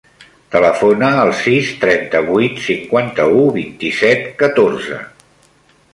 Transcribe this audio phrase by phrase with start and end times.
[0.53, 4.99] Telefona al sis, trenta-vuit, cinquanta-u, vint-i-set, catorze.